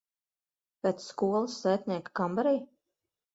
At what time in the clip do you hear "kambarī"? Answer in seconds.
2.21-2.55